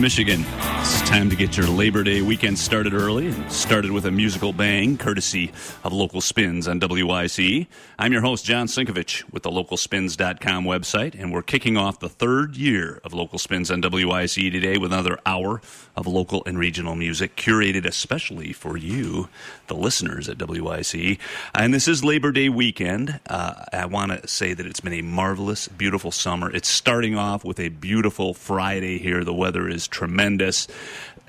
[0.00, 0.44] Michigan.
[1.10, 4.96] Time to get your Labor Day weekend started early and started with a musical bang,
[4.96, 5.50] courtesy
[5.82, 7.66] of Local Spins on WYCE.
[7.98, 12.56] I'm your host, John Sinkovich, with the localspins.com website, and we're kicking off the third
[12.56, 15.60] year of Local Spins on WYCE today with another hour
[15.96, 19.28] of local and regional music curated especially for you,
[19.66, 21.18] the listeners at WYCE.
[21.56, 23.18] And this is Labor Day weekend.
[23.28, 26.54] Uh, I want to say that it's been a marvelous, beautiful summer.
[26.54, 29.24] It's starting off with a beautiful Friday here.
[29.24, 30.68] The weather is tremendous.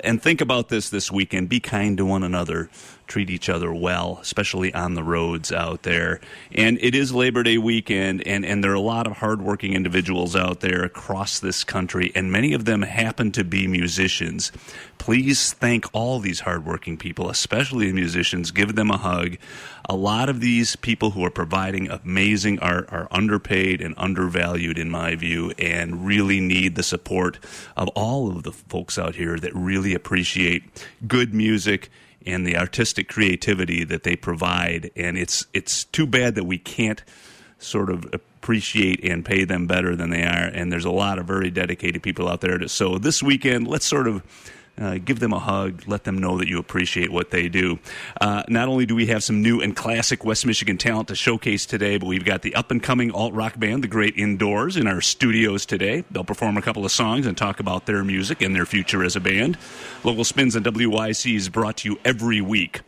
[0.03, 1.49] And think about this this weekend.
[1.49, 2.69] Be kind to one another
[3.11, 6.21] treat each other well, especially on the roads out there.
[6.53, 10.33] And it is Labor Day weekend, and, and there are a lot of hardworking individuals
[10.33, 14.53] out there across this country, and many of them happen to be musicians.
[14.97, 18.51] Please thank all these hardworking people, especially the musicians.
[18.51, 19.35] Give them a hug.
[19.89, 24.89] A lot of these people who are providing amazing art are underpaid and undervalued, in
[24.89, 27.39] my view, and really need the support
[27.75, 30.63] of all of the folks out here that really appreciate
[31.05, 31.89] good music
[32.25, 34.91] and the artistic creativity that they provide.
[34.95, 37.03] And it's it's too bad that we can't
[37.59, 40.47] sort of appreciate and pay them better than they are.
[40.47, 42.58] And there's a lot of very dedicated people out there.
[42.58, 44.23] To, so this weekend, let's sort of
[44.80, 45.83] uh, give them a hug.
[45.88, 47.80] Let them know that you appreciate what they do.
[48.19, 51.66] Uh, not only do we have some new and classic West Michigan talent to showcase
[51.66, 54.88] today, but we've got the up and coming alt rock band, The Great Indoors, in
[54.88, 56.03] our studios today.
[56.11, 59.16] They'll perform a couple of songs and talk about their music and their future as
[59.16, 59.57] a band.
[60.03, 62.81] Local Spins and WYCE is brought to you every week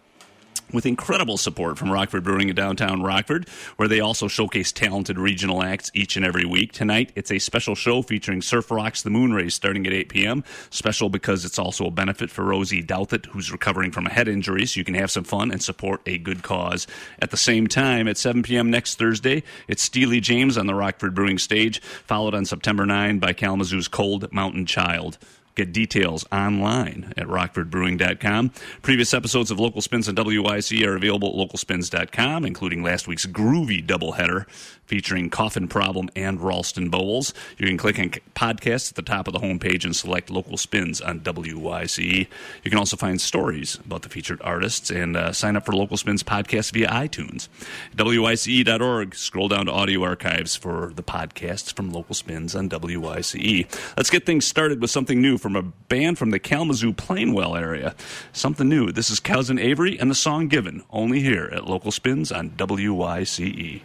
[0.73, 5.63] with incredible support from Rockford Brewing in downtown Rockford, where they also showcase talented regional
[5.63, 6.71] acts each and every week.
[6.71, 10.43] Tonight, it's a special show featuring Surf Rocks the Moon Moonrays starting at 8 p.m.
[10.69, 14.65] Special because it's also a benefit for Rosie Douthit, who's recovering from a head injury,
[14.65, 16.87] so you can have some fun and support a good cause.
[17.19, 18.69] At the same time, at 7 p.m.
[18.69, 23.33] next Thursday, it's Steely James on the Rockford Brewing stage, followed on September 9 by
[23.33, 25.17] Kalamazoo's Cold Mountain Child.
[25.55, 28.51] Get details online at rockfordbrewing.com.
[28.81, 33.85] Previous episodes of Local Spins and WYCE are available at localspins.com, including last week's groovy
[33.85, 34.45] doubleheader
[34.85, 37.33] featuring Coffin Problem and Ralston Bowles.
[37.57, 41.01] You can click on podcasts at the top of the homepage and select Local Spins
[41.01, 42.27] on WYC.
[42.63, 45.97] You can also find stories about the featured artists and uh, sign up for Local
[45.97, 47.47] Spins podcast via iTunes.
[47.95, 49.15] WYCE.org.
[49.15, 53.95] Scroll down to audio archives for the podcasts from Local Spins on WYCE.
[53.97, 57.93] Let's get things started with something new from a band from the Kalamazoo Plainwell area.
[58.31, 58.93] Something new.
[58.93, 63.81] This is Cousin Avery and the song Given, only here at Local Spins on WYCE.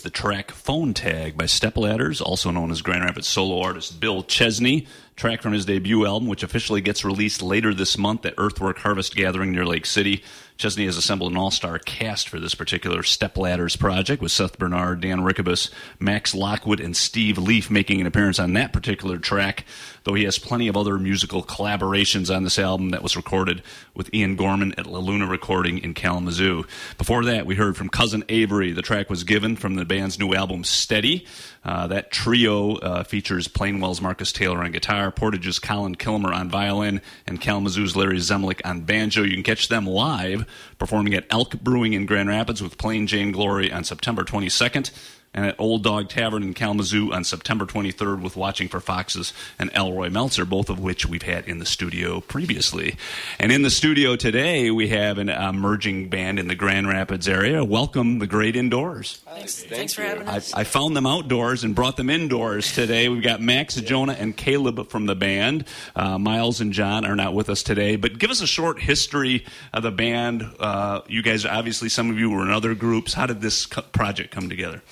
[0.00, 4.86] The track Phone Tag by Stepladders, also known as Grand Rapids solo artist Bill Chesney.
[5.20, 9.14] Track from his debut album, which officially gets released later this month at Earthwork Harvest
[9.14, 10.24] Gathering near Lake City.
[10.56, 15.00] Chesney has assembled an all star cast for this particular Stepladders project, with Seth Bernard,
[15.00, 19.64] Dan Rickabus, Max Lockwood, and Steve Leaf making an appearance on that particular track,
[20.04, 23.62] though he has plenty of other musical collaborations on this album that was recorded
[23.94, 26.64] with Ian Gorman at La Luna Recording in Kalamazoo.
[26.98, 28.72] Before that, we heard from Cousin Avery.
[28.72, 31.26] The track was given from the band's new album, Steady.
[31.64, 37.00] Uh, that trio uh, features Plainwell's Marcus Taylor on guitar, Portage's Colin Kilmer on violin,
[37.26, 39.22] and Kalamazoo's Larry Zemlik on banjo.
[39.22, 40.46] You can catch them live
[40.78, 44.90] performing at Elk Brewing in Grand Rapids with Plain Jane Glory on September 22nd
[45.32, 49.70] and at Old Dog Tavern in Kalamazoo on September 23rd with Watching for Foxes and
[49.74, 52.96] Elroy Meltzer, both of which we've had in the studio previously.
[53.38, 57.64] And in the studio today, we have an emerging band in the Grand Rapids area.
[57.64, 59.20] Welcome, the Great Indoors.
[59.24, 60.52] Thanks, thanks for having I, us.
[60.52, 63.08] I found them outdoors and brought them indoors today.
[63.08, 65.64] We've got Max, Jonah, and Caleb from the band.
[65.94, 69.44] Uh, Miles and John are not with us today, but give us a short history
[69.72, 70.44] of the band.
[70.58, 73.14] Uh, you guys, obviously, some of you were in other groups.
[73.14, 74.82] How did this co- project come together?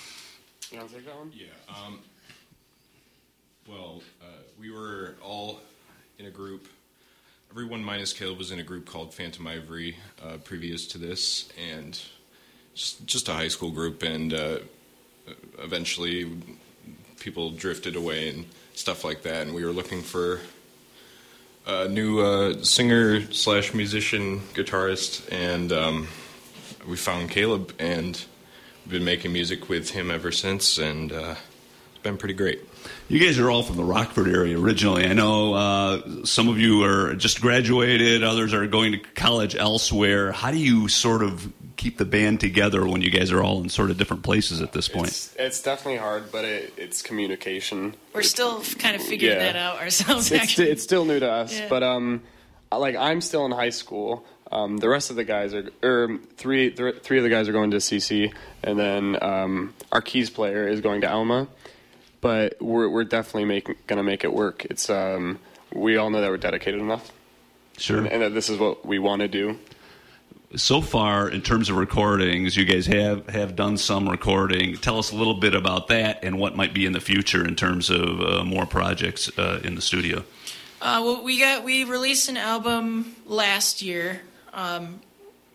[0.70, 1.32] You want to take that one?
[1.34, 1.46] Yeah.
[1.66, 2.00] Um,
[3.66, 4.26] well, uh,
[4.60, 5.60] we were all
[6.18, 6.68] in a group.
[7.50, 11.98] Everyone minus Caleb was in a group called Phantom Ivory uh, previous to this, and
[12.74, 14.02] just, just a high school group.
[14.02, 14.58] And uh,
[15.58, 16.30] eventually,
[17.18, 18.44] people drifted away and
[18.74, 19.46] stuff like that.
[19.46, 20.40] And we were looking for
[21.66, 26.08] a new uh, singer slash musician guitarist, and um,
[26.86, 28.22] we found Caleb and
[28.88, 31.34] been making music with him ever since, and uh,
[31.92, 32.60] it's been pretty great.
[33.08, 35.06] You guys are all from the Rockford area originally.
[35.06, 40.32] I know uh, some of you are just graduated, others are going to college elsewhere.
[40.32, 43.68] How do you sort of keep the band together when you guys are all in
[43.68, 45.08] sort of different places at this point?
[45.08, 47.94] It's, it's definitely hard, but it, it's communication.
[48.14, 49.44] We're still kind of figuring Yeah.
[49.52, 50.30] that out ourselves.
[50.32, 51.68] It's, actually, it's still new to us, Yeah.
[51.68, 52.22] but um,
[52.72, 54.24] like I'm still in high school.
[54.50, 57.52] Um, the rest of the guys are, or three, th- three of the guys are
[57.52, 61.48] going to CC, and then um, our keys player is going to Alma.
[62.20, 64.64] But we're we're definitely making gonna make it work.
[64.64, 65.38] It's um,
[65.72, 67.12] we all know that we're dedicated enough,
[67.76, 67.98] Sure.
[67.98, 69.58] and, and that this is what we want to do.
[70.56, 75.12] so far in terms of recordings you guys have have done some recording tell us
[75.12, 78.20] a little bit about that and what might be in the future in terms of
[78.22, 80.24] uh, more projects uh, in the studio
[80.80, 84.22] uh, well, we got we released an album last year.
[84.58, 85.00] Um,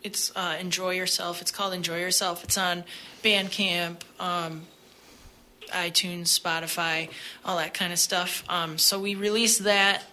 [0.02, 1.42] it's uh, Enjoy Yourself.
[1.42, 2.44] It's called Enjoy Yourself.
[2.44, 2.84] It's on
[3.24, 4.62] Bandcamp, um,
[5.70, 7.10] iTunes, Spotify,
[7.44, 8.44] all that kind of stuff.
[8.50, 10.04] Um, so we released that,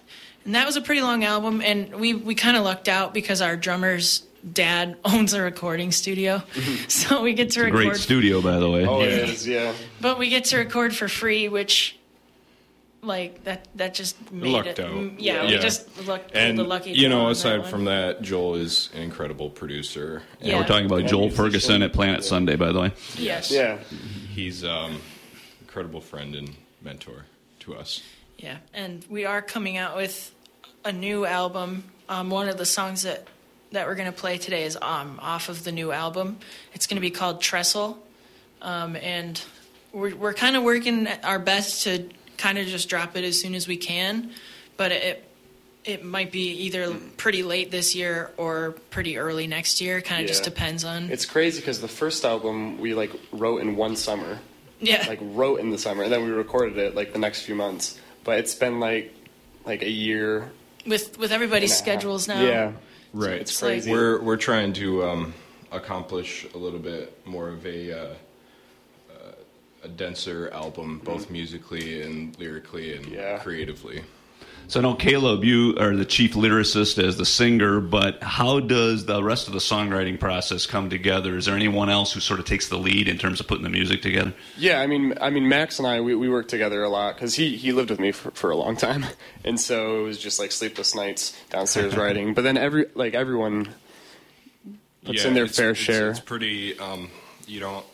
[0.45, 1.61] and that was a pretty long album.
[1.61, 6.41] And we we kind of lucked out because our drummer's dad owns a recording studio,
[6.87, 7.85] so we get to record.
[7.89, 9.73] great studio by the way Oh, it is, yeah.
[10.01, 11.97] But we get to record for free, which,
[13.03, 14.79] like that, that just made Lucked it.
[14.79, 14.91] out.
[14.91, 16.91] mm, Yeah, we just looked And the lucky.
[16.91, 17.95] you know, aside that from one.
[17.95, 20.21] that, Joel is an incredible producer.
[20.39, 20.59] And Yeah.
[20.59, 23.77] we're talking about And joel ferguson at planet sunday by the way yes, Yeah,
[24.33, 25.01] He's um,
[25.61, 27.25] incredible friend and mentor
[27.61, 28.01] to us.
[28.37, 30.31] Yeah, and we are coming out with
[30.85, 31.83] a new album.
[32.09, 33.27] Um, one of the songs that
[33.71, 36.37] that we're going to play today is um, off of the new album.
[36.73, 37.97] It's going to be called Trestle,
[38.61, 39.41] um, and
[39.93, 42.09] we're we're kind of working our best to
[42.41, 44.31] kind of just drop it as soon as we can,
[44.77, 45.27] but it
[45.83, 49.99] it might be either pretty late this year or pretty early next year.
[50.01, 53.75] Kind of just depends on It's crazy because the first album we like wrote in
[53.75, 54.39] one summer,
[54.79, 55.05] yeah.
[55.07, 57.99] like wrote in the summer, and then we recorded it like the next few months.
[58.23, 59.13] But it's been like
[59.65, 60.51] like a year.
[60.85, 61.99] with with everybody's and a half.
[61.99, 62.41] schedules now.
[62.41, 62.71] Yeah,
[63.13, 63.41] Right.
[63.41, 63.91] it's It's like- crazy.
[63.91, 65.33] We're we're trying to um,
[65.71, 68.13] accomplish a little bit more of a uh,
[69.83, 73.39] a denser album, both musically and lyrically and Yeah.
[73.39, 74.03] creatively.
[74.67, 79.05] So I know Caleb, you are the chief lyricist as the singer, but how does
[79.05, 81.35] the rest of the songwriting process come together?
[81.35, 83.69] Is there anyone else who sort of takes the lead in terms of putting the
[83.69, 84.33] music together?
[84.57, 87.35] Yeah, I mean, I mean, Max and I we, we worked together a lot because
[87.35, 89.05] he he lived with me for, for a long time,
[89.43, 92.33] and so it was just like sleepless nights downstairs writing.
[92.33, 93.67] But then every like everyone
[95.03, 96.11] puts in their it's- fair it's- share.
[96.11, 96.77] It's pretty.
[96.79, 97.09] Um,
[97.45, 97.85] you don't.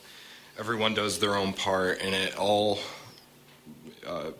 [0.59, 2.79] Everyone does their own part, and it all
[4.05, 4.31] uh,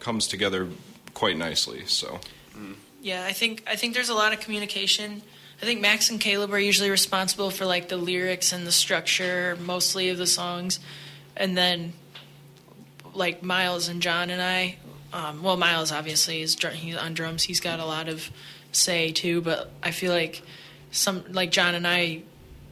[0.00, 0.68] comes together
[1.14, 1.86] quite nicely.
[1.86, 2.20] So
[3.00, 5.22] Yeah, I think I think there's a lot of communication.
[5.62, 9.56] I think Max and Caleb are usually responsible for like the lyrics and the structure
[9.60, 10.80] mostly of the songs,
[11.36, 11.92] and then
[13.14, 14.76] like Miles and John and I.
[15.12, 17.44] Um, well, Miles obviously is dr- he's on drums.
[17.44, 18.30] He's got a lot of
[18.72, 20.42] say too, but I feel like
[20.90, 22.22] some like John and I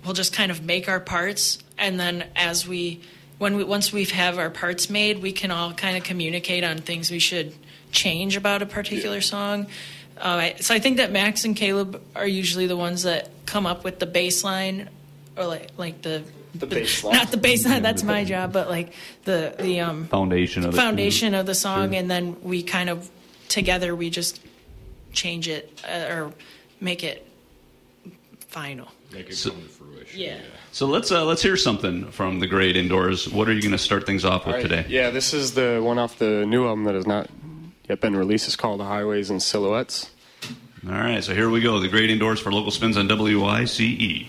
[0.05, 3.01] will just kind of make our parts, and then as we
[3.39, 6.79] when we once we have our parts made, we can all kind of communicate on
[6.79, 7.53] things we should
[7.91, 9.67] change about a particular song.
[10.17, 13.83] Uh, so I think that Max and Caleb are usually the ones that come up
[13.85, 14.89] with the baseline,
[15.37, 16.23] or like like the
[16.55, 17.17] The bass line.
[17.17, 17.83] not the bass line.
[17.83, 18.93] That's my job, but like
[19.25, 20.77] the the um Foundation of it.
[20.77, 21.99] foundation of the song, Sure.
[21.99, 23.11] and then we kind of
[23.49, 24.41] together we just
[25.13, 26.33] change it uh, or
[26.81, 27.27] make it
[28.49, 28.89] final.
[29.13, 30.21] make it So- come to fruition.
[30.21, 30.39] Yeah.
[30.73, 33.29] So let's uh, let's hear something from the great indoors.
[33.29, 34.87] What are you going to start things off with right, today?
[34.89, 37.29] Yeah, this is the one off the new album that has not
[37.91, 38.47] yet been released.
[38.47, 40.11] It's called Highways and Silhouettes.
[40.87, 41.79] All right, so here we go.
[41.79, 44.29] The great indoors for local spins on WYCE.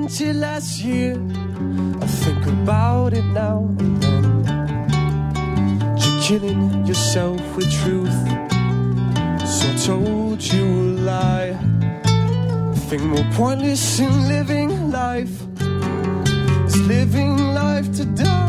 [0.00, 1.14] Though I sent it last year,
[2.00, 4.44] I think about it now and then.
[5.98, 8.12] You're killing yourself with truth,
[9.46, 11.56] so I told you a lie.
[12.72, 15.42] The thing more pointless in living life
[16.66, 18.39] is living life to die.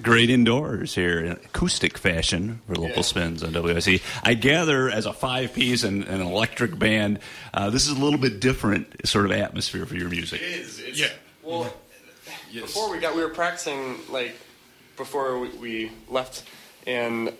[0.00, 3.02] The great indoors here in acoustic fashion for local Yeah.
[3.02, 4.00] spins on WYCE.
[4.22, 7.18] I gather as a five piece and an electric band,
[7.52, 10.40] uh, this is a little bit different sort of atmosphere for your music.
[10.40, 10.78] is.
[10.78, 11.08] It's, Yeah.
[11.42, 11.70] Well,
[12.50, 12.62] Yes.
[12.62, 14.34] before we got, we were practicing like
[14.96, 16.44] before we, we left,
[16.86, 17.30] and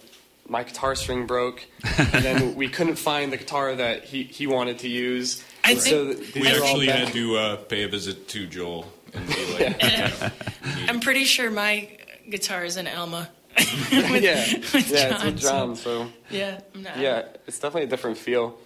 [0.46, 1.64] my guitar string broke,
[1.96, 5.42] and then we couldn't find the guitar that he, he wanted to use.
[5.64, 9.26] I And think- so we actually had to uh, pay a visit to Joel and
[9.26, 10.30] be like, you know,
[10.88, 11.88] I'm pretty sure my
[12.30, 13.28] guitar is an Alma.
[13.56, 15.76] with, yeah, with yeah, it's with John.
[15.76, 18.56] So Yeah, I'm yeah, it's definitely a different feel.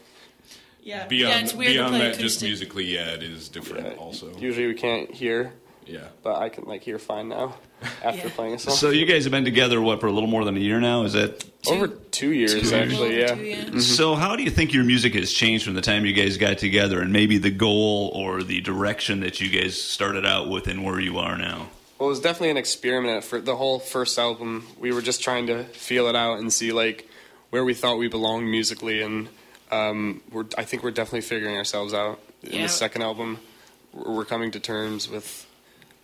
[0.83, 1.07] yeah.
[1.07, 4.37] beyond, yeah, it's weird beyond play that, just musically, yeah, it is different Yeah, also.
[4.38, 5.53] Usually we can't hear,
[5.87, 6.00] Yeah.
[6.22, 7.57] but I can like hear fine now
[8.05, 8.35] after Yeah.
[8.35, 8.74] playing a song.
[8.74, 11.05] So you guys have been together what for a little more than a year now?
[11.05, 13.18] Is that over two years Two- actually.
[13.20, 13.35] Yeah.
[13.35, 13.57] two, yeah.
[13.64, 13.79] Mm-hmm.
[13.81, 14.14] so?
[14.14, 17.00] How do you think your music has changed from the time you guys got together,
[17.00, 21.00] and maybe the goal or the direction that you guys started out with, and where
[21.00, 21.68] you are now?
[21.98, 24.66] Well, it was definitely an experiment for the whole first album.
[24.78, 27.09] We were just trying to feel it out and see like
[27.50, 29.28] where we thought we belonged musically, and
[29.70, 32.20] um, we're I think we're definitely figuring ourselves out.
[32.42, 32.62] In Yeah.
[32.64, 33.38] the second album,
[33.92, 35.46] we're we're coming to terms with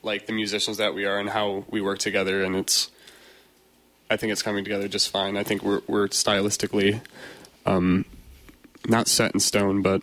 [0.03, 2.91] like the musicians that we are and how we work together, and it's
[4.09, 5.37] I think it's coming together just fine.
[5.37, 7.01] I think we're we're stylistically
[7.67, 8.05] um,
[8.87, 10.03] not set in stone, but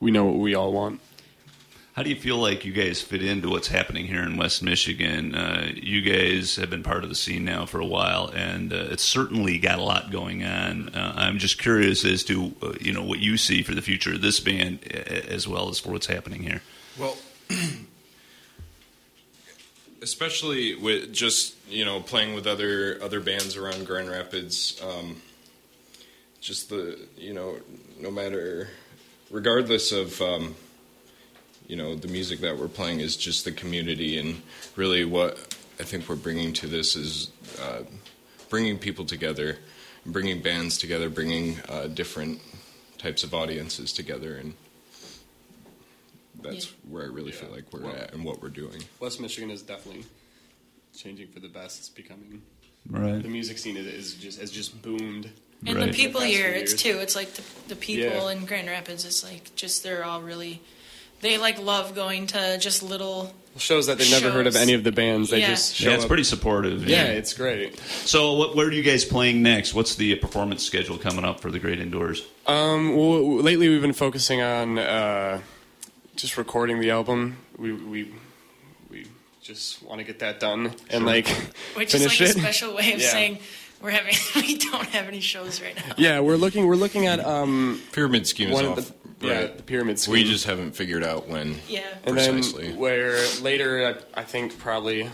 [0.00, 1.00] we know what we all want.
[1.96, 5.34] How do you feel like you guys fit into what's happening here in West Michigan?
[5.34, 8.88] Uh, you guys have been part of the scene now for a while, and uh,
[8.90, 10.90] it's certainly got a lot going on.
[10.90, 14.12] Uh, I'm just curious as to uh, you know what you see for the future
[14.12, 16.60] of this band, as well as for what's happening here.
[16.98, 17.16] Well,
[20.02, 25.22] especially with just you know playing with other other bands around Grand Rapids, um,
[26.42, 27.56] just the you know
[27.98, 28.68] no matter
[29.30, 30.54] regardless of um,
[31.66, 34.42] you know the music that we're playing is just the community and
[34.76, 37.82] really what I think we're bringing to this is uh,
[38.48, 39.58] bringing people together,
[40.06, 42.40] bringing bands together, bringing uh, different
[42.98, 44.54] types of audiences together and.
[46.42, 48.84] That's where I really feel like we're Well- at and what we're doing.
[49.00, 50.04] West Michigan is definitely
[50.96, 51.78] changing for the best.
[51.78, 52.42] It's becoming
[52.88, 53.20] Right.
[53.22, 55.30] the music scene is, is just has just boomed.
[55.66, 55.90] And Right.
[55.90, 56.98] the people The here, it's too.
[56.98, 58.30] It's like the, the people Yeah.
[58.32, 59.04] in Grand Rapids.
[59.06, 60.60] It's like just they're all really,
[61.20, 63.32] they like love going to just little.
[63.58, 65.30] Shows that they've never heard of any of the bands.
[65.30, 65.48] They Yeah.
[65.48, 66.08] just show Yeah, it's up.
[66.08, 66.86] pretty supportive.
[66.86, 67.78] Yeah, it's great.
[68.04, 69.72] So, what, where are you guys playing next?
[69.72, 72.22] What's the performance schedule coming up for the Great Indoors?
[72.46, 75.40] Um, well, lately we've been focusing on uh,
[76.16, 77.38] just recording the album.
[77.56, 78.12] We we
[78.90, 79.06] we
[79.42, 81.26] just want to get that done and like
[81.76, 82.36] Which is like it.
[82.36, 83.08] a special way of Yeah.
[83.08, 83.38] saying
[83.80, 85.94] we're having we don't have any shows right now.
[85.96, 88.92] Yeah, we're looking we're looking at um Pyramid scheme is one off.
[89.16, 89.56] Of yeah right.
[89.56, 90.12] the pyramid scheme.
[90.12, 91.56] We just haven't figured out when.
[91.68, 91.86] Yeah.
[92.04, 92.68] and precisely.
[92.68, 95.10] then where later I, I think probably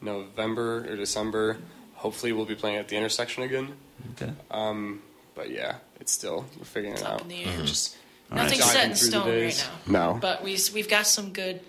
[0.00, 1.58] November or December.
[1.94, 3.74] Hopefully we'll be playing at the intersection again.
[4.12, 4.32] Okay.
[4.50, 5.02] Um,
[5.34, 7.22] but yeah, it's still we're figuring It's it up out.
[7.22, 7.60] in the air.
[7.62, 7.96] Just
[8.30, 10.12] Nothing's Diving set in stone right now.
[10.12, 10.18] No.
[10.20, 11.60] But we we've got some good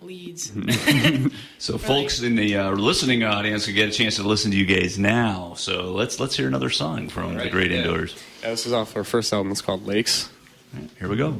[0.00, 0.52] leads.
[1.58, 4.64] So, folks in the uh, listening audience can get a chance to listen to you
[4.64, 5.52] guys now.
[5.58, 7.78] So, let's let's hear another song from the Great yeah.
[7.78, 8.16] Indoors.
[8.42, 9.52] Yeah, this is off our first album.
[9.52, 10.30] It's called Lakes.
[10.72, 11.36] Right, here we go.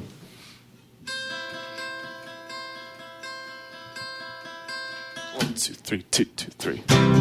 [5.34, 7.19] One, two, three, two, two, three.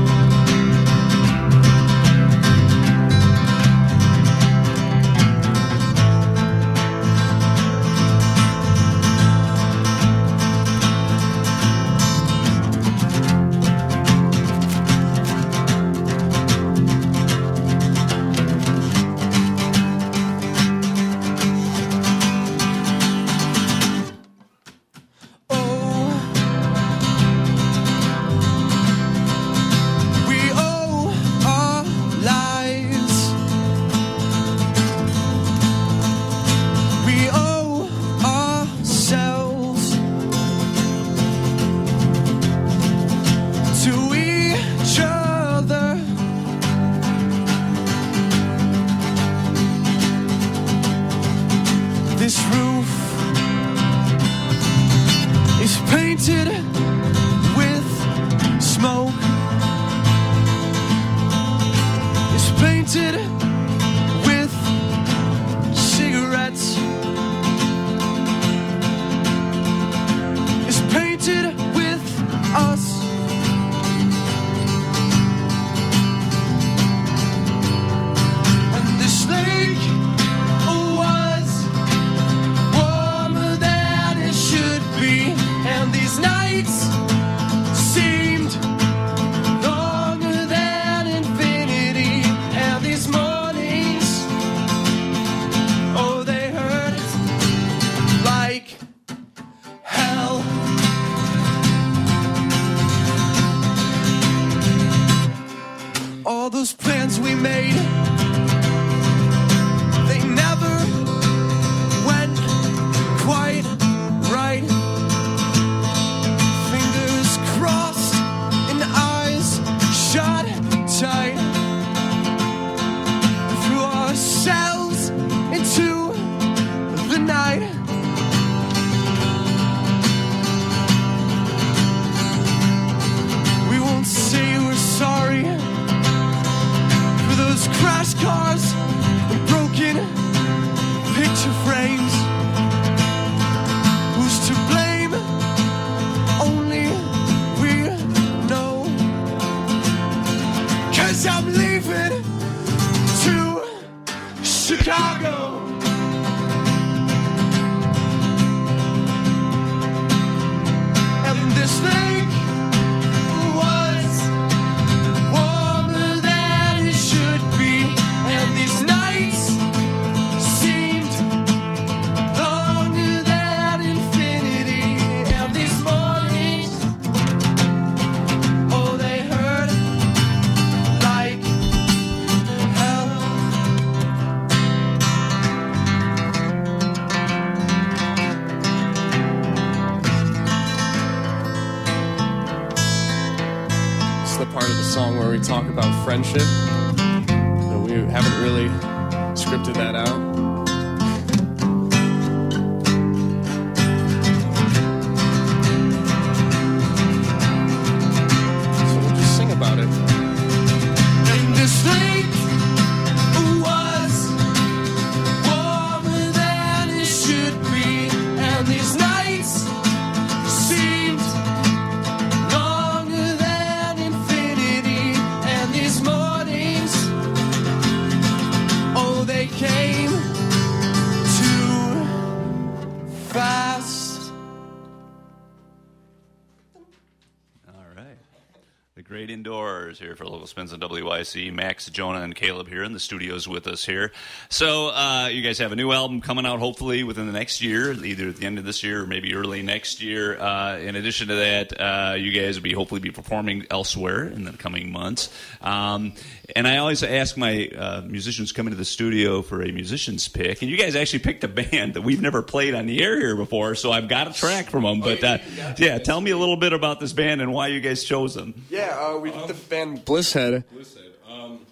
[240.39, 241.53] Indoors here spins on WYCE.
[241.53, 244.13] Max, Jonah, and Caleb here in the studios with us here.
[244.49, 247.91] So uh, you guys have a new album coming out hopefully within the next year,
[247.91, 250.39] either at the end of this year or maybe early next year.
[250.39, 254.45] Uh, in addition to that, uh, you guys will be hopefully be performing elsewhere in
[254.45, 255.29] the coming months.
[255.61, 256.13] Um,
[256.55, 260.61] and I always ask my uh, musicians coming to the studio for a musician's pick,
[260.61, 263.35] and you guys actually picked a band that we've never played on the air here
[263.35, 265.01] before, so I've got a track from them.
[265.01, 265.37] But uh,
[265.77, 268.53] yeah, tell me a little bit about this band and why you guys chose them.
[268.69, 270.63] Yeah, uh, we did the band Blisshead.
[270.73, 271.65] Listen, um,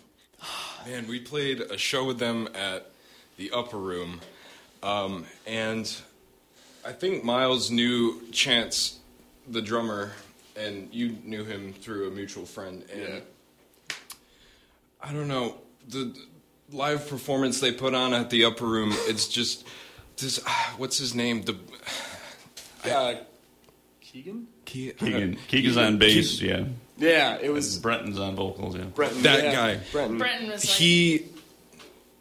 [0.85, 2.89] man, we played a show with them at
[3.37, 4.19] the Upper Room,
[4.81, 5.95] um, and
[6.85, 8.99] I think Miles knew Chance,
[9.47, 10.11] the drummer,
[10.55, 12.83] and you knew him through a mutual friend.
[12.91, 13.21] And
[15.01, 16.15] I don't know the
[16.71, 18.89] live performance they put on at the Upper Room.
[18.91, 19.67] It's just
[20.17, 20.43] this.
[20.77, 21.43] What's his name?
[21.43, 21.55] The
[22.85, 23.15] Uh,
[23.99, 24.47] Keegan?
[24.63, 26.63] Keegan, Keegan's on bass, yeah.
[26.97, 28.83] Yeah, it was Brenton's on vocals, yeah.
[28.85, 29.21] Brenton.
[29.23, 29.79] That yeah, guy.
[29.91, 30.17] Brenton.
[30.17, 31.25] Brenton was like, he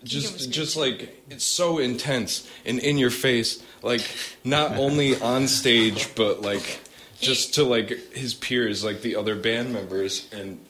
[0.07, 0.51] just good.
[0.51, 4.03] just like it's so intense and in your face like
[4.45, 6.81] not only on stage but like
[7.21, 10.61] just to like his peers like the other band members and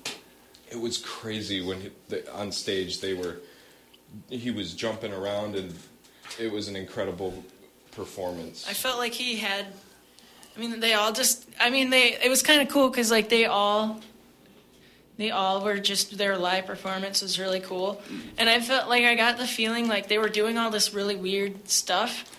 [0.70, 3.36] it was crazy when he, the, on stage they were
[4.30, 5.74] he was jumping around and
[6.40, 7.44] it was an incredible
[7.92, 9.66] performance I felt like he had.
[10.56, 11.46] I mean, they all just.
[11.60, 12.14] I mean, they.
[12.14, 14.00] It was kind of cool because like they all.
[15.18, 18.02] They all were just their live performance was really cool,
[18.36, 21.16] and I felt like I got the feeling like they were doing all this really
[21.16, 22.30] weird stuff,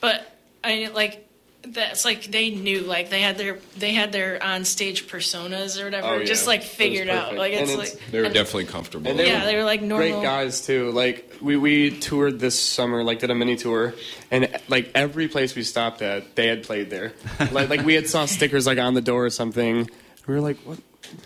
[0.00, 1.28] but I like
[1.68, 5.84] that's like they knew like they had their they had their on stage personas or
[5.84, 6.24] whatever Oh, yeah.
[6.24, 7.38] just like It was figured out perfect.
[7.38, 9.80] like And it's, it's- like they were definitely comfortable And they yeah they were like
[9.80, 10.90] normal great guys too.
[10.90, 13.94] Like we we toured this summer, like did a mini tour,
[14.30, 17.12] and like every place we stopped at, they had played there.
[17.52, 19.88] like like we had saw stickers like on the door or something.
[20.26, 20.78] We were like, what?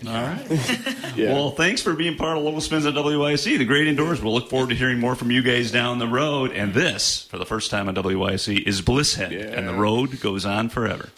[0.06, 0.46] All right.
[1.16, 1.32] Yeah.
[1.32, 4.20] Well, thanks for being part of Local Spins at WYCE, the great indoors.
[4.20, 6.50] We'll look forward to hearing more from you guys down the road.
[6.52, 9.30] And this, for the first time on WYCE, is Blisshead.
[9.30, 9.58] Yeah.
[9.58, 11.08] And the road goes on forever.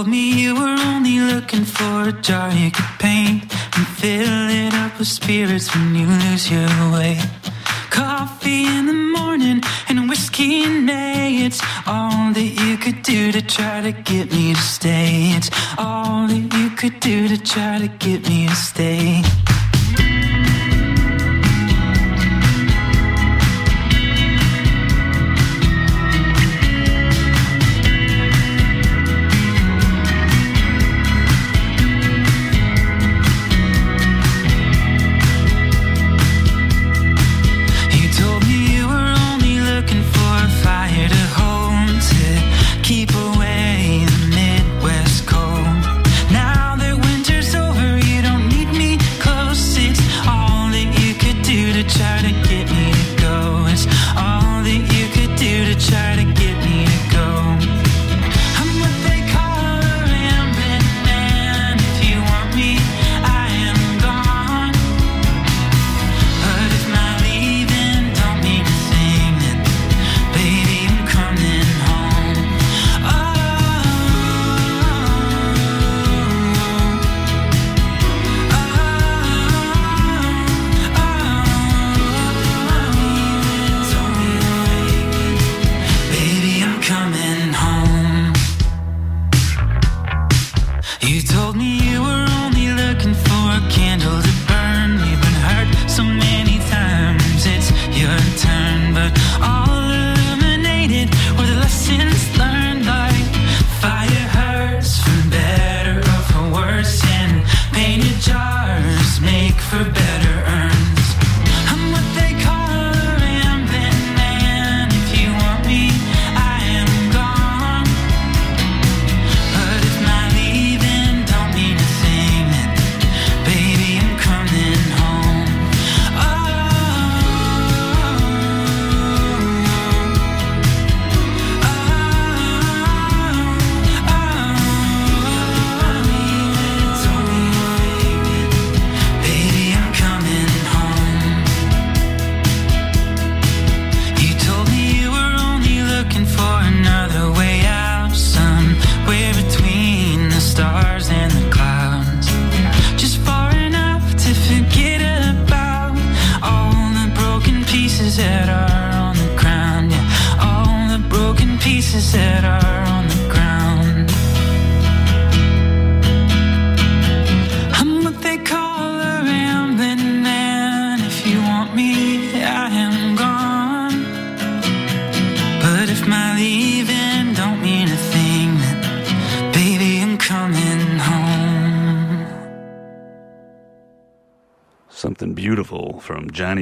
[0.00, 3.42] Told me you were only looking for a jar you could paint
[3.76, 7.18] and fill it up with spirits when you lose your way.
[7.90, 9.60] Coffee in the morning
[9.90, 11.44] and whiskey in May.
[11.44, 15.34] It's all that you could do to try to get me to stay.
[15.36, 19.22] It's all that you could do to try to get me to stay.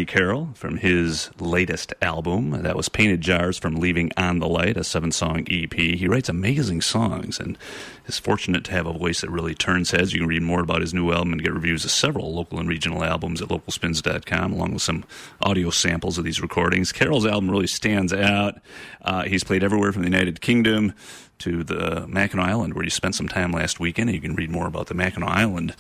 [0.09, 2.63] Carroll from his latest album.
[2.63, 5.75] That was Painted Jars from Leaving on the Light, a seven song EP.
[5.75, 7.59] He writes amazing songs and
[8.07, 10.15] is fortunate to have a voice that really turns heads.
[10.15, 12.69] You can read more about his new album and get reviews of several local and
[12.69, 15.05] regional albums at localspins.com, along with some
[15.43, 16.91] audio samples of these recordings.
[16.91, 18.59] Carroll's album really stands out.
[19.03, 20.95] Uh, he's played everywhere from the United Kingdom
[21.41, 24.09] to the Mackinac Island, where you spent some time last weekend.
[24.09, 25.77] And you can read more about the Mackinac Island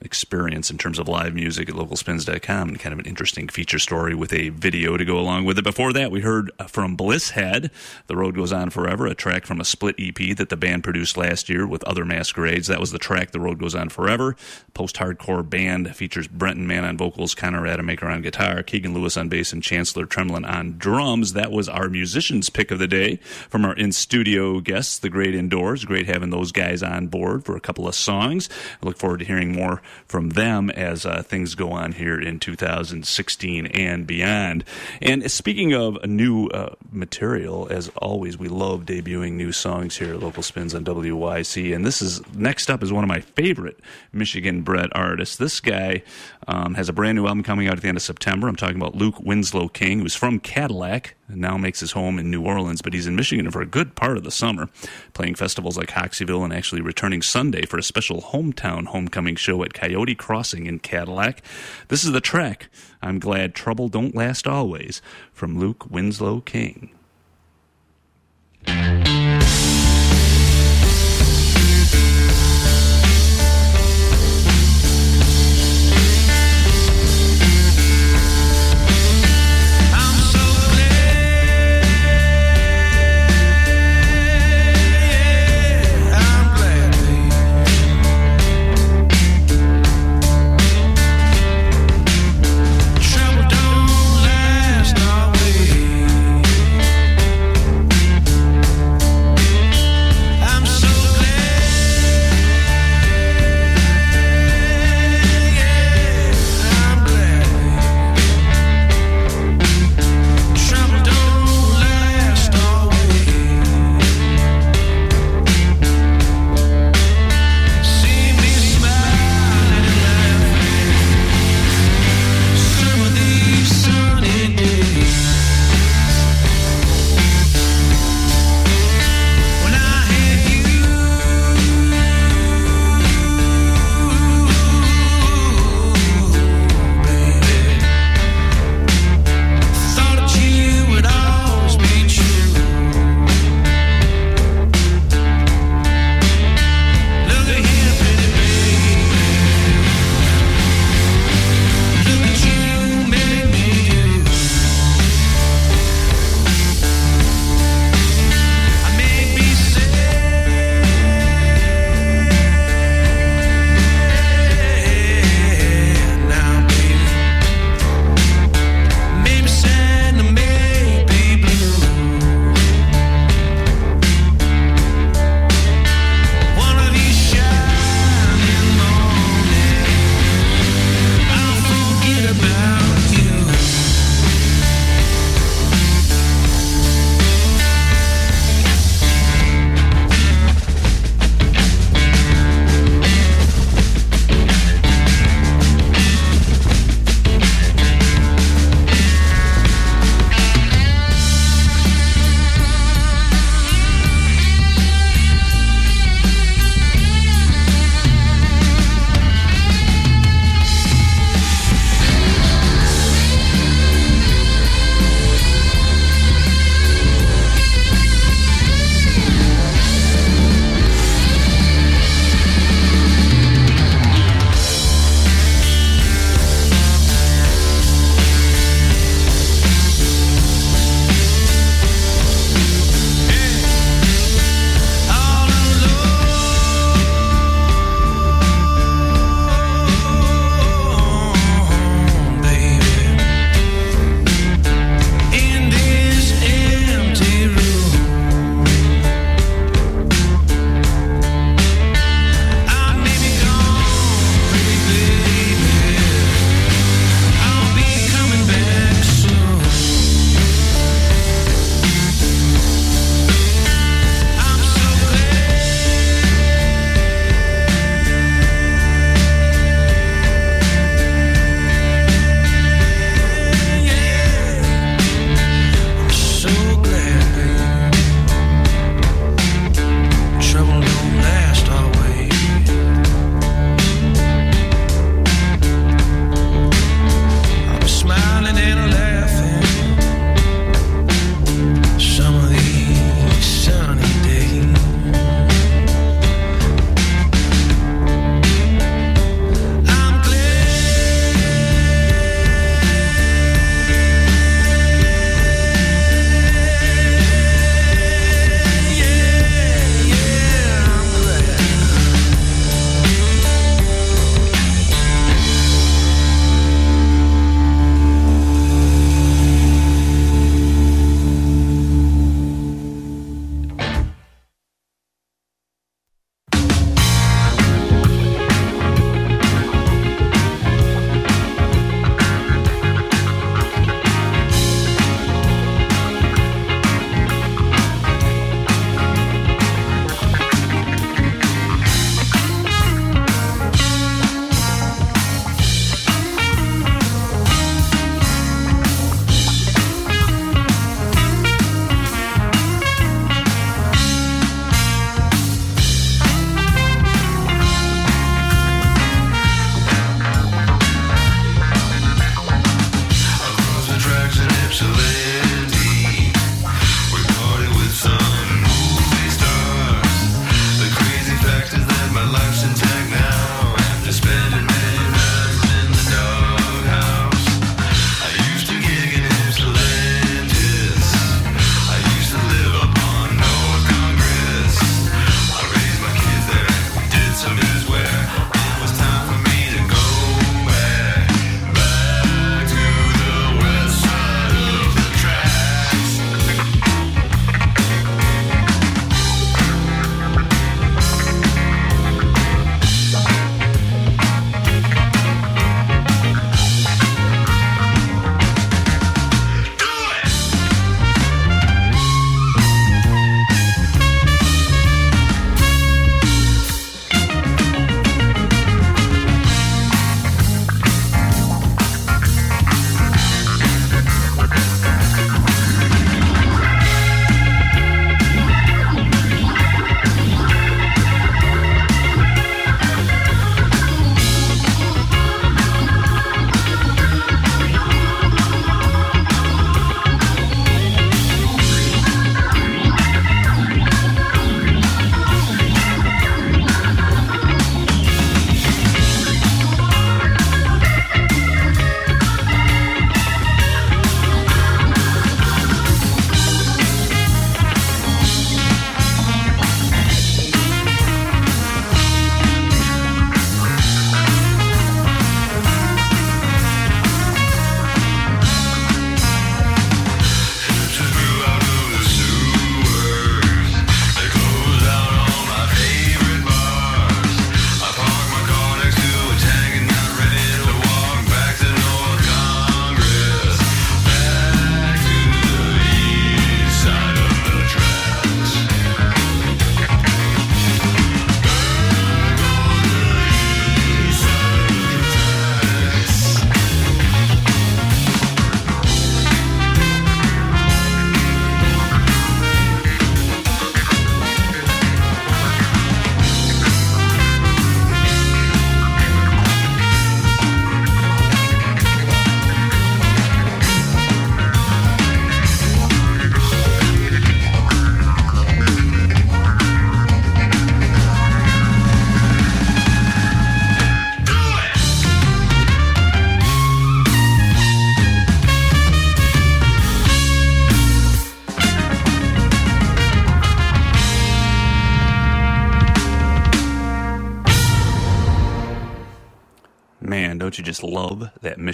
[0.00, 4.14] experience in terms of live music at localspins.com and kind of an interesting feature story
[4.14, 5.64] with a video to go along with it.
[5.64, 7.70] Before that, we heard from Blisshead,
[8.06, 11.16] The Road Goes On Forever, a track from a split EP that the band produced
[11.16, 12.66] last year with other masquerades.
[12.68, 14.36] That was the track The Road Goes On Forever.
[14.74, 19.28] Post hardcore band features Brenton Mann on vocals, Connor Rademacher on guitar, Keegan Lewis on
[19.28, 21.32] bass, and Chancellor Tremlin on drums.
[21.32, 23.16] That was our musicians pick of the day
[23.48, 25.84] from our in studio guests, The Great Indoors.
[25.84, 28.48] Great having those guys on board for a couple of songs.
[28.82, 32.38] I look forward to hearing more from them as uh, things go on here in
[32.38, 34.64] 2016 and beyond.
[35.00, 40.20] And speaking of new uh, material, as always, we love debuting new songs here at
[40.20, 41.74] Local Spins on WYCE.
[41.74, 43.80] And this is next up is one of my favorite
[44.12, 45.36] Michigan bred artists.
[45.36, 46.02] This guy
[46.48, 48.48] um, has a brand new album coming out at the end of September.
[48.48, 52.30] I'm talking about Luke Winslow King, who's from Cadillac and now makes his home in
[52.30, 54.68] New Orleans, but he's in Michigan for a good part of the summer,
[55.16, 59.72] playing festivals like Hoxeyville and actually returning Sunday for a special hometown homecoming show at
[59.72, 61.40] Coyote Crossing in Cadillac.
[61.88, 62.68] This is the track,
[63.00, 65.00] I'm Glad Trouble Don't Last Always,
[65.32, 66.90] from Luke Winslow King.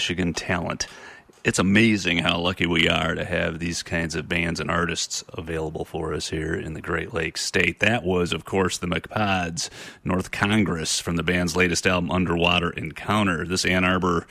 [0.02, 0.88] Michigan talent?
[1.44, 5.84] It's amazing how lucky we are to have these kinds of bands and artists available
[5.84, 7.78] for us here in the Great Lakes State.
[7.78, 9.70] That was, of course, the Macpodz
[10.02, 13.46] North Congress from the band's latest album, Underwater Encounter.
[13.46, 14.26] This Ann Arbor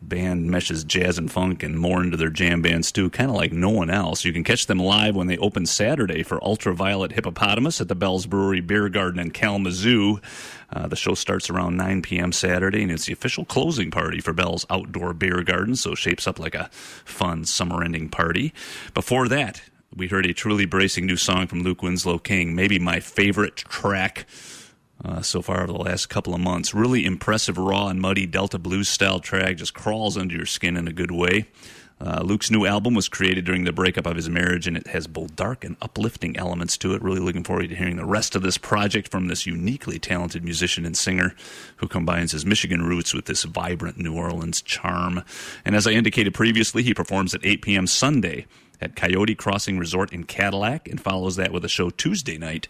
[0.00, 3.52] band meshes jazz and funk and more into their jam bands too, kind of like
[3.52, 4.24] no one else.
[4.24, 8.24] You can catch them live when they open Saturday for Ultraviolet Hippopotamus at the Bell's
[8.24, 10.22] Brewery Beer Garden in Kalamazoo.
[10.72, 12.32] Uh, the show starts around 9 p.m.
[12.32, 16.38] Saturday, and it's the official closing party for Bell's Outdoor Beer Garden, so shapes up
[16.38, 16.68] like a
[17.04, 18.52] fun summer ending party.
[18.92, 19.62] Before that,
[19.94, 24.26] we heard a truly bracing new song from Luke Winslow King, maybe my favorite track
[25.04, 26.74] uh, so far over the last couple of months.
[26.74, 30.88] Really impressive, raw and muddy Delta blues style track, just crawls under your skin in
[30.88, 31.46] a good way.
[31.98, 35.06] Uh, Luke's new album was created during the breakup of his marriage, and it has
[35.06, 37.02] both dark and uplifting elements to it.
[37.02, 40.84] Really looking forward to hearing the rest of this project from this uniquely talented musician
[40.84, 41.34] and singer
[41.76, 45.22] who combines his Michigan roots with this vibrant New Orleans charm.
[45.64, 47.86] And as I indicated previously, he performs at 8 p.m.
[47.86, 48.46] Sunday
[48.78, 52.68] at Coyote Crossing Resort in Cadillac and follows that with a show Tuesday night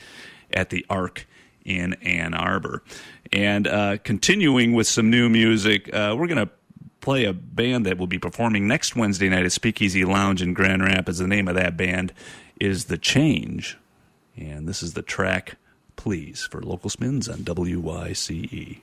[0.52, 1.26] at the Ark
[1.64, 2.84] in Ann Arbor.
[3.32, 6.50] And uh, continuing with some new music, uh, we're going to
[7.06, 10.82] play a band that will be performing next Wednesday night at Speakeasy Lounge in Grand
[10.82, 11.18] Rapids.
[11.18, 12.12] The name of that band
[12.58, 13.78] is The Change.
[14.36, 15.54] And this is the track
[15.94, 18.80] Please for Local Spins on WYCE.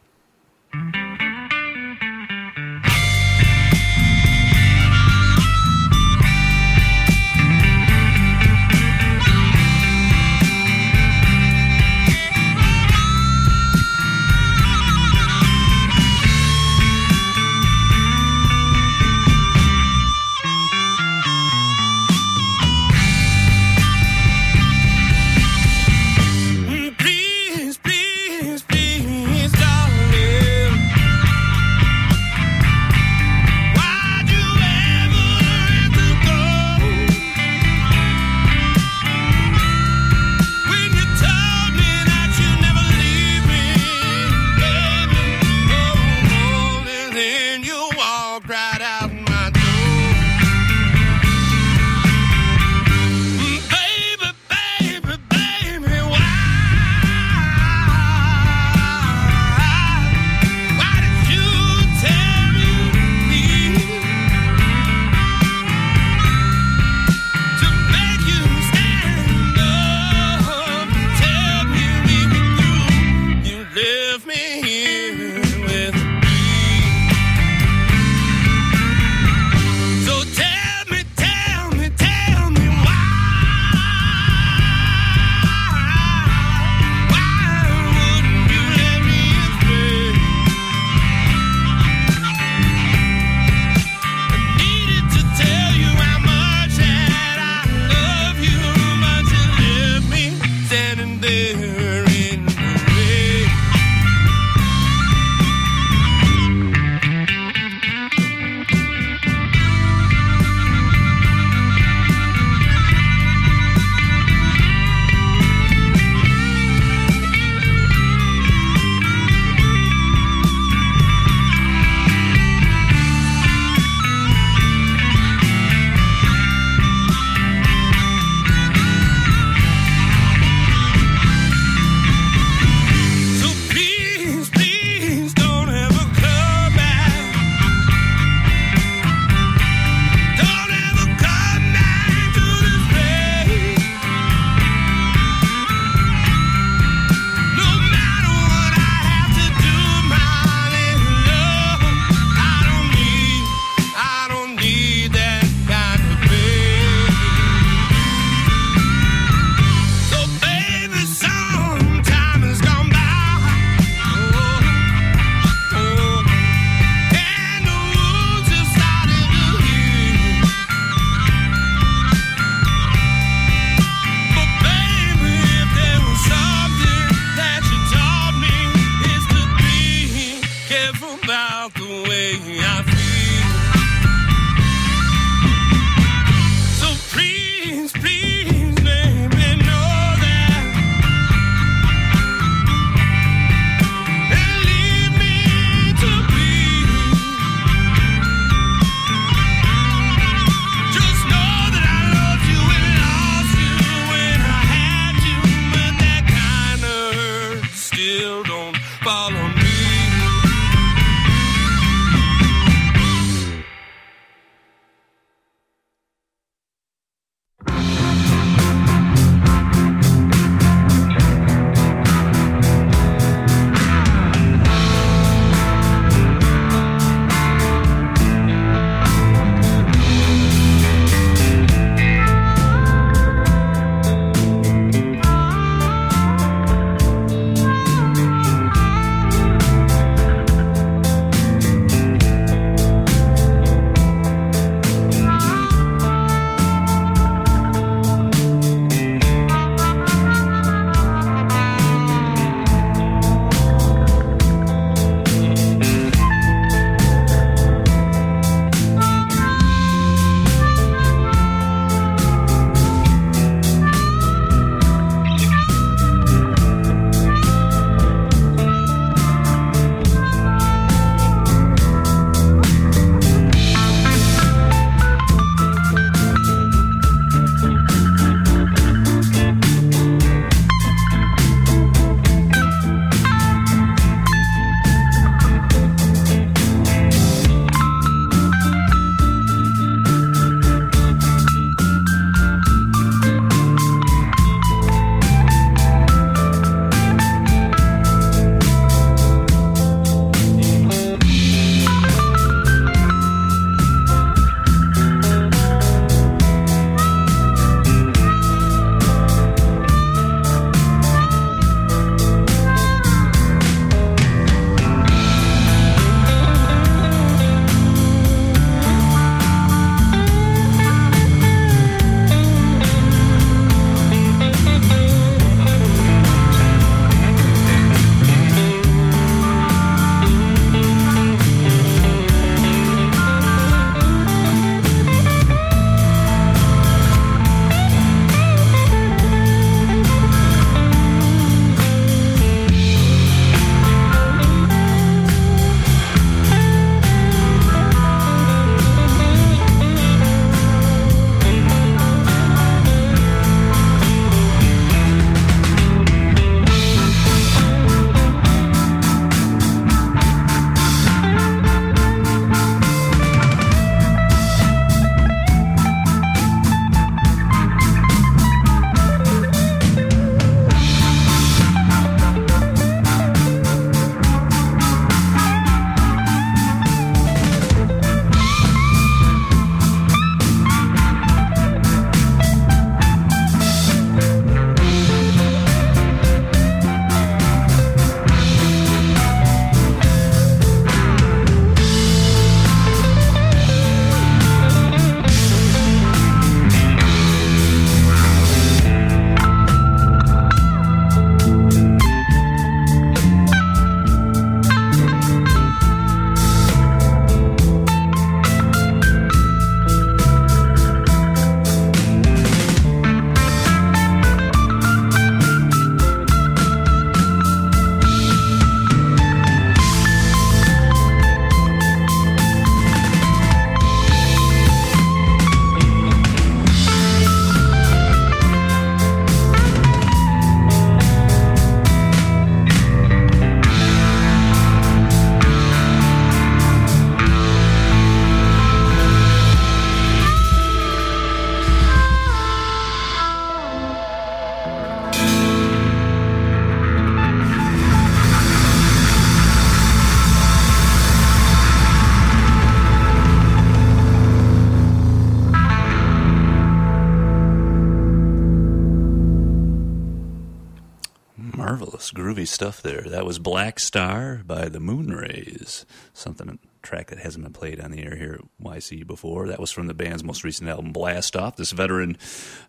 [463.24, 465.86] That was Black Star by the Moonrays.
[466.12, 469.48] Something a track that hasn't been played on the air here at YC before.
[469.48, 471.56] That was from the band's most recent album, Blast Off.
[471.56, 472.18] This veteran,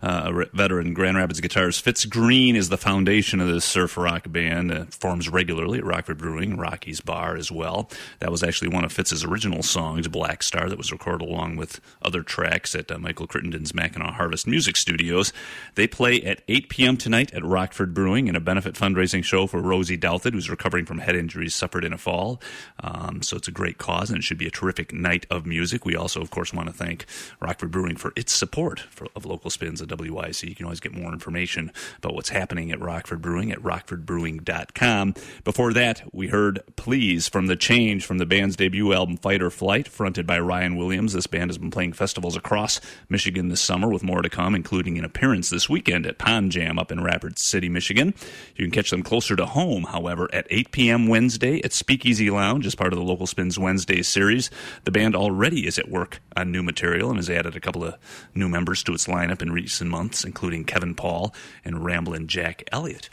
[0.01, 4.73] uh, veteran Grand Rapids guitarist Fitz Green is the foundation of this surf rock band.
[4.73, 7.91] Uh, forms regularly at Rockford Brewing, Rocky's Bar as well.
[8.21, 11.81] That was actually one of Fitz's original songs, Black Star, that was recorded along with
[12.01, 15.33] other tracks at uh, Michael Crittenden's Mackinaw Harvest Music Studios.
[15.75, 16.97] They play at 8 p.m.
[16.97, 20.99] tonight at Rockford Brewing in a benefit fundraising show for Rosie Douthit, who's recovering from
[20.99, 22.41] head injuries suffered in a fall.
[22.81, 25.85] Um, so it's a great cause, and it should be a terrific night of music.
[25.85, 27.07] We also, of course, want to thank
[27.41, 30.49] Rockford Brewing for its support for, of local spins at WYCE.
[30.49, 35.15] You can always get more information about what's happening at Rockford Brewing at rockfordbrewing.com.
[35.45, 39.51] Before that, we heard Please from The Change from the band's debut album Fight or
[39.51, 41.13] Flight, fronted by Ryan Williams.
[41.13, 44.99] This band has been playing festivals across Michigan this summer with more to come, including
[44.99, 48.15] an appearance this weekend at Pond Jam up in Rapid City, Michigan.
[48.57, 51.07] You can catch them closer to home, however, at 8 p.m.
[51.07, 54.51] Wednesday at Speakeasy Lounge as part of the Local Spins Wednesday series.
[54.85, 57.97] The band already is at work on new material and has added a couple of
[58.35, 61.35] new members to its lineup in recent months, including Kevin Paul
[61.65, 63.09] and Ramblin' Jack Elliott.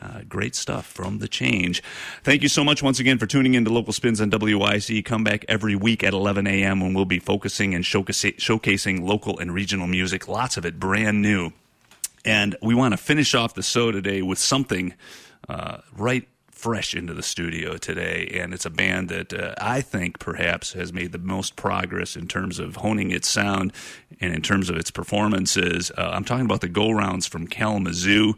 [0.00, 1.82] Uh, great stuff from The Change.
[2.22, 5.04] Thank you so much once again for tuning in to Local Spins on WYCE.
[5.04, 6.80] Come back every week at 11 a.m.
[6.80, 11.52] when we'll be focusing and showcasing local and regional music, lots of it brand new.
[12.24, 14.94] And we want to finish off the show today with something
[15.48, 16.28] uh, right
[16.58, 18.28] fresh into the studio today.
[18.34, 22.26] And it's a band that uh, I think perhaps has made the most progress in
[22.26, 23.72] terms of honing its sound
[24.20, 25.92] and in terms of its performances.
[25.96, 28.34] Uh, I'm talking about the go rounds from Kalamazoo.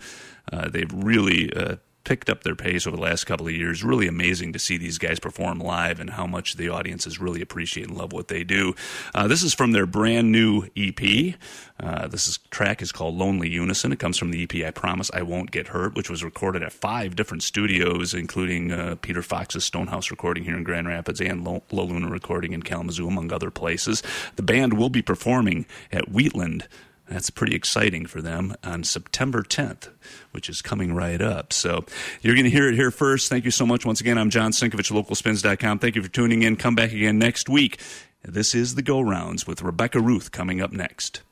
[0.53, 3.85] Uh, they've really uh, picked up their pace over the last couple of years.
[3.85, 7.89] Really amazing to see these guys perform live and how much the audiences really appreciate
[7.89, 8.75] and love what they do.
[9.15, 11.35] Uh, this is from their brand new EP.
[11.79, 13.93] Uh, this is, track is called Lonely Unison.
[13.93, 16.73] It comes from the EP I Promise I Won't Get Hurt, which was recorded at
[16.73, 21.83] five different studios, including uh, Peter Fox's Stonehouse recording here in Grand Rapids and La
[21.83, 24.03] Luna recording in Kalamazoo, among other places.
[24.37, 26.67] The band will be performing at Wheatland
[27.11, 29.89] that's pretty exciting for them on September 10th,
[30.31, 31.53] which is coming right up.
[31.53, 31.85] So
[32.23, 33.29] you're going to hear it here first.
[33.29, 33.85] Thank you so much.
[33.85, 35.81] Once again, I'm John Sinkevics, localspins.com.
[35.81, 36.57] Thank you for tuning in.
[36.57, 37.81] Come back again next week.
[38.23, 41.23] This is the Go Rounds with Rebecca Ruth coming up next.